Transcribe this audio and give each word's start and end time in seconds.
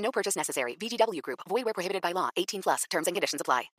No 0.00 0.10
purchase 0.10 0.36
necessary. 0.36 0.76
VGW 0.76 1.22
Group. 1.22 1.40
Void 1.48 1.64
where 1.64 1.74
prohibited 1.74 2.02
by 2.02 2.12
law. 2.12 2.28
18 2.36 2.62
plus. 2.62 2.84
Terms 2.90 3.06
and 3.06 3.14
conditions 3.14 3.40
apply. 3.40 3.70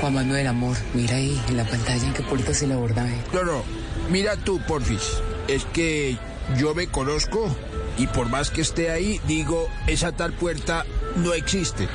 Juan 0.00 0.14
Manuel, 0.14 0.46
amor, 0.46 0.78
mira 0.94 1.16
ahí 1.16 1.38
en 1.48 1.58
la 1.58 1.64
pantalla 1.64 2.06
en 2.06 2.14
qué 2.14 2.22
puerta 2.22 2.52
es 2.52 2.62
el 2.62 2.72
abordaje. 2.72 3.22
No, 3.34 3.44
no, 3.44 3.62
mira 4.08 4.34
tú, 4.36 4.58
porfis. 4.66 5.20
Es 5.46 5.66
que 5.66 6.16
yo 6.56 6.74
me 6.74 6.86
conozco 6.86 7.54
y 7.98 8.06
por 8.06 8.30
más 8.30 8.50
que 8.50 8.62
esté 8.62 8.90
ahí, 8.90 9.20
digo, 9.26 9.68
esa 9.86 10.12
tal 10.12 10.32
puerta 10.32 10.86
no 11.16 11.34
existe. 11.34 11.86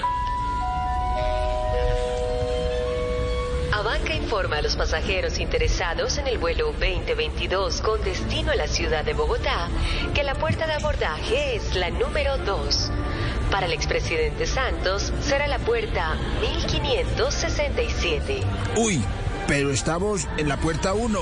Avanca 3.76 4.14
informa 4.14 4.60
a 4.60 4.62
los 4.62 4.78
pasajeros 4.78 5.38
interesados 5.38 6.18
en 6.18 6.28
el 6.28 6.38
vuelo 6.38 6.68
2022 6.68 7.82
con 7.82 8.02
destino 8.02 8.54
a 8.54 8.56
la 8.56 8.70
ciudad 8.70 9.04
de 9.04 9.14
Bogotá 9.14 9.68
que 10.14 10.24
la 10.24 10.34
puerta 10.34 10.66
de 10.66 10.76
abordaje 10.76 11.58
es 11.58 11.76
la 11.76 11.90
número 11.90 12.38
2. 12.38 12.92
Para 13.52 13.66
el 13.66 13.74
expresidente 13.74 14.48
Santos 14.48 15.12
será 15.20 15.48
la 15.48 15.60
puerta 15.60 16.16
1567. 16.40 18.44
Uy, 18.77 19.04
pero 19.46 19.72
estamos 19.72 20.26
en 20.38 20.48
la 20.48 20.55
puerta 20.55 20.94
1. 20.94 21.20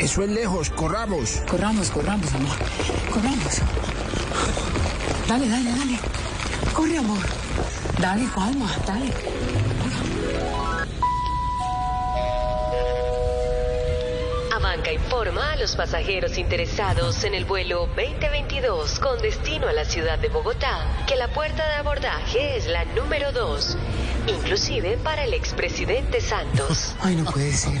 Eso 0.00 0.24
es 0.24 0.30
lejos, 0.30 0.70
corramos. 0.70 1.40
Corramos, 1.48 1.92
corramos, 1.92 2.34
amor. 2.34 2.56
Corramos. 3.12 3.60
Dale, 5.28 5.48
dale, 5.48 5.70
dale. 5.70 6.00
Corre, 6.74 6.98
amor. 6.98 7.22
Dale, 8.00 8.26
calma, 8.34 8.68
dale. 8.88 9.12
Avanca 14.62 14.92
informa 14.92 15.54
a 15.54 15.56
los 15.56 15.74
pasajeros 15.74 16.38
interesados 16.38 17.24
en 17.24 17.34
el 17.34 17.44
vuelo 17.44 17.88
2022 17.96 19.00
con 19.00 19.20
destino 19.20 19.66
a 19.66 19.72
la 19.72 19.84
ciudad 19.84 20.20
de 20.20 20.28
Bogotá 20.28 21.04
que 21.08 21.16
la 21.16 21.26
puerta 21.26 21.66
de 21.66 21.74
abordaje 21.74 22.58
es 22.58 22.68
la 22.68 22.84
número 22.84 23.32
2, 23.32 23.76
inclusive 24.28 24.98
para 24.98 25.24
el 25.24 25.34
expresidente 25.34 26.20
Santos. 26.20 26.94
Ay, 27.00 27.16
no 27.16 27.24
puede 27.24 27.52
ser. 27.52 27.76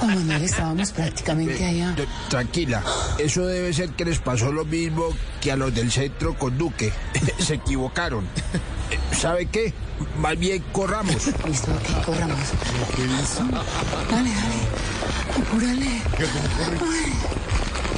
Juan 0.00 0.14
Manuel, 0.16 0.42
estábamos 0.42 0.90
prácticamente 0.90 1.64
allá. 1.64 1.94
Tranquila, 2.28 2.82
eso 3.18 3.46
debe 3.46 3.72
ser 3.72 3.90
que 3.90 4.04
les 4.04 4.18
pasó 4.18 4.50
lo 4.50 4.64
mismo 4.64 5.10
que 5.40 5.52
a 5.52 5.56
los 5.56 5.72
del 5.72 5.92
centro 5.92 6.36
con 6.36 6.58
Duque. 6.58 6.92
Se 7.38 7.54
equivocaron. 7.54 8.28
¿Sabe 9.12 9.46
qué? 9.46 9.72
Más 10.18 10.38
bien 10.38 10.62
corramos. 10.72 11.26
Listo, 11.46 11.70
ok, 11.72 12.04
corramos. 12.04 12.38
Dale, 14.10 14.30
dale. 14.30 14.60
Apúrale. 15.36 16.02
Ay. 16.80 17.12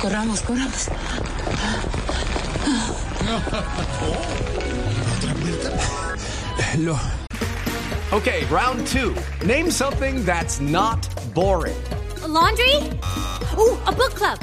Corramos, 0.00 0.40
corramos. 0.42 0.88
Lo, 6.78 6.98
Okay, 8.12 8.44
round 8.46 8.86
two. 8.86 9.14
Name 9.44 9.68
something 9.70 10.24
that's 10.24 10.60
not 10.60 11.08
boring. 11.34 11.76
A 12.22 12.28
laundry? 12.28 12.76
Ooh, 13.58 13.76
a 13.84 13.92
book 13.92 14.14
club. 14.14 14.38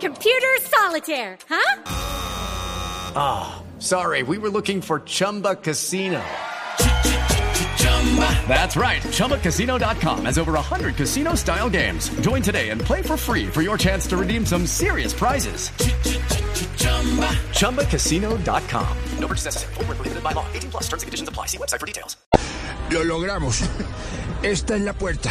Computer 0.00 0.56
solitaire, 0.62 1.36
huh? 1.48 1.82
Ah, 3.16 3.62
Sorry, 3.78 4.22
we 4.22 4.38
were 4.38 4.48
looking 4.48 4.80
for 4.80 5.00
Chumba 5.00 5.56
Casino. 5.56 6.22
That's 8.48 8.76
right. 8.76 9.02
ChumbaCasino.com 9.02 10.24
has 10.24 10.38
over 10.38 10.52
100 10.52 10.96
casino 10.96 11.34
style 11.34 11.68
games. 11.68 12.08
Join 12.20 12.40
today 12.40 12.70
and 12.70 12.80
play 12.80 13.02
for 13.02 13.16
free 13.18 13.46
for 13.46 13.62
your 13.62 13.76
chance 13.76 14.06
to 14.06 14.16
redeem 14.16 14.46
some 14.46 14.64
serious 14.66 15.12
prizes. 15.12 15.68
ChumbaCasino.com. 17.52 18.98
No 19.18 19.26
purchase 19.26 19.44
necessary. 19.44 19.74
Void 19.74 19.88
where 19.88 19.96
prohibited 19.96 20.22
by 20.22 20.32
law. 20.32 20.46
18 20.54 20.70
plus 20.70 20.84
terms 20.84 21.02
and 21.02 21.08
conditions 21.08 21.28
apply. 21.28 21.46
See 21.46 21.58
website 21.58 21.80
for 21.80 21.86
details. 21.86 22.16
lo 22.90 23.04
logramos. 23.04 23.62
Esta 24.42 24.76
es 24.76 24.80
la 24.82 24.92
puerta. 24.92 25.30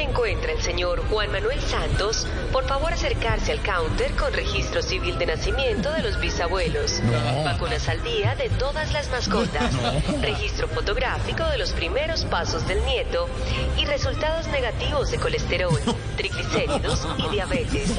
Se 0.00 0.06
encuentra 0.06 0.52
el 0.52 0.62
señor 0.62 1.06
Juan 1.10 1.30
Manuel 1.30 1.60
Santos, 1.60 2.26
por 2.52 2.66
favor 2.66 2.90
acercarse 2.90 3.52
al 3.52 3.60
counter 3.62 4.10
con 4.12 4.32
registro 4.32 4.82
civil 4.82 5.18
de 5.18 5.26
nacimiento 5.26 5.92
de 5.92 6.00
los 6.02 6.18
bisabuelos, 6.18 7.02
vacunas 7.44 7.86
al 7.86 8.02
día 8.02 8.34
de 8.34 8.48
todas 8.48 8.94
las 8.94 9.10
mascotas, 9.10 9.74
registro 10.22 10.68
fotográfico 10.68 11.44
de 11.44 11.58
los 11.58 11.72
primeros 11.72 12.24
pasos 12.24 12.66
del 12.66 12.82
nieto 12.86 13.28
y 13.76 13.84
resultados 13.84 14.46
negativos 14.46 15.10
de 15.10 15.18
colesterol, 15.18 15.78
triglicéridos 16.16 17.06
y 17.18 17.28
diabetes. 17.28 17.90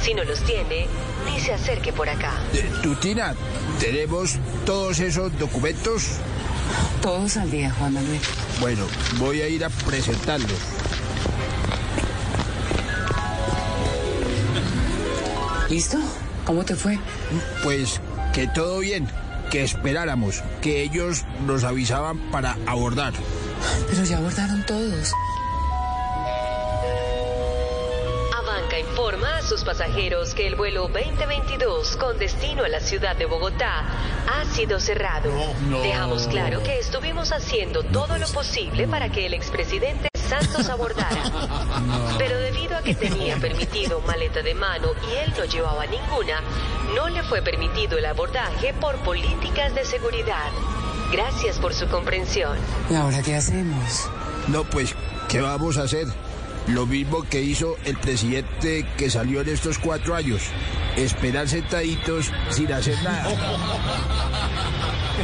Si 0.00 0.14
no 0.14 0.24
los 0.24 0.40
tiene, 0.44 0.86
ni 1.26 1.40
se 1.40 1.52
acerque 1.52 1.92
por 1.92 2.08
acá. 2.08 2.32
Eh, 2.54 2.70
Tutina, 2.82 3.34
¿tenemos 3.78 4.36
todos 4.64 4.98
esos 4.98 5.38
documentos? 5.38 6.20
Todos 7.02 7.36
al 7.36 7.50
día, 7.50 7.70
Juan 7.78 7.92
Manuel. 7.92 8.20
Bueno, 8.60 8.86
voy 9.18 9.42
a 9.42 9.48
ir 9.48 9.62
a 9.62 9.68
presentarlos. 9.68 10.58
¿Listo? 15.74 15.98
¿Cómo 16.46 16.64
te 16.64 16.76
fue? 16.76 17.00
Pues 17.64 18.00
que 18.32 18.46
todo 18.46 18.78
bien, 18.78 19.08
que 19.50 19.64
esperáramos, 19.64 20.40
que 20.62 20.82
ellos 20.82 21.24
nos 21.48 21.64
avisaban 21.64 22.16
para 22.30 22.56
abordar. 22.64 23.12
Pero 23.90 24.04
ya 24.04 24.18
abordaron 24.18 24.64
todos. 24.66 25.12
Avanca 28.38 28.78
informa 28.78 29.38
a 29.38 29.42
sus 29.42 29.64
pasajeros 29.64 30.32
que 30.34 30.46
el 30.46 30.54
vuelo 30.54 30.82
2022 30.82 31.96
con 31.96 32.20
destino 32.20 32.62
a 32.62 32.68
la 32.68 32.78
ciudad 32.78 33.16
de 33.16 33.26
Bogotá 33.26 33.84
ha 34.32 34.44
sido 34.44 34.78
cerrado. 34.78 35.28
Dejamos 35.82 36.28
claro 36.28 36.62
que 36.62 36.78
estuvimos 36.78 37.32
haciendo 37.32 37.82
todo 37.82 38.16
lo 38.18 38.28
posible 38.28 38.86
para 38.86 39.10
que 39.10 39.26
el 39.26 39.34
expresidente 39.34 40.13
Santos 40.28 40.68
abordara. 40.68 41.22
Pero 42.18 42.38
debido 42.38 42.76
a 42.76 42.82
que 42.82 42.94
tenía 42.94 43.36
permitido 43.36 44.00
maleta 44.00 44.42
de 44.42 44.54
mano 44.54 44.88
y 45.08 45.16
él 45.16 45.34
no 45.36 45.44
llevaba 45.44 45.86
ninguna, 45.86 46.40
no 46.94 47.08
le 47.08 47.22
fue 47.22 47.42
permitido 47.42 47.98
el 47.98 48.06
abordaje 48.06 48.74
por 48.74 48.96
políticas 48.98 49.74
de 49.74 49.84
seguridad. 49.84 50.50
Gracias 51.12 51.58
por 51.58 51.74
su 51.74 51.86
comprensión. 51.88 52.58
¿Y 52.90 52.94
ahora 52.94 53.22
qué 53.22 53.36
hacemos? 53.36 54.10
No, 54.48 54.64
pues, 54.64 54.94
¿qué 55.28 55.40
vamos 55.40 55.78
a 55.78 55.82
hacer? 55.82 56.06
Lo 56.66 56.86
mismo 56.86 57.22
que 57.24 57.42
hizo 57.42 57.76
el 57.84 57.96
presidente 57.98 58.86
que 58.96 59.10
salió 59.10 59.42
en 59.42 59.50
estos 59.50 59.78
cuatro 59.78 60.14
años. 60.14 60.42
Esperar 60.96 61.48
sentaditos 61.48 62.32
sin 62.50 62.72
hacer 62.72 62.96
nada. 63.02 63.28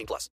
18 0.00 0.06
plus. 0.06 0.28